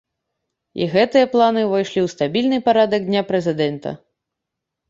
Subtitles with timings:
[0.81, 3.89] І гэтыя планы ўвайшлі ў стабільны парадак дня прэзідэнта.